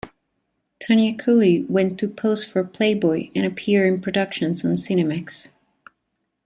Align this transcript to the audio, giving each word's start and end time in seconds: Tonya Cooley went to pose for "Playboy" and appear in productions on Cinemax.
Tonya 0.83 1.13
Cooley 1.19 1.63
went 1.69 1.99
to 1.99 2.07
pose 2.07 2.43
for 2.43 2.63
"Playboy" 2.63 3.29
and 3.35 3.45
appear 3.45 3.85
in 3.85 4.01
productions 4.01 4.65
on 4.65 4.71
Cinemax. 4.71 5.49